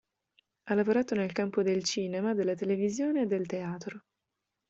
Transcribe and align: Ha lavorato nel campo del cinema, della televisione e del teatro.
Ha 0.63 0.73
lavorato 0.73 1.13
nel 1.13 1.31
campo 1.31 1.61
del 1.61 1.83
cinema, 1.83 2.33
della 2.33 2.55
televisione 2.55 3.21
e 3.21 3.25
del 3.27 3.45
teatro. 3.45 4.05